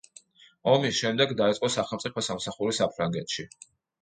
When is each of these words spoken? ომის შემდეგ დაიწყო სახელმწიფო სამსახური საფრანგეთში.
ომის 0.71 0.95
შემდეგ 1.01 1.33
დაიწყო 1.41 1.69
სახელმწიფო 1.75 2.25
სამსახური 2.29 2.75
საფრანგეთში. 2.79 3.49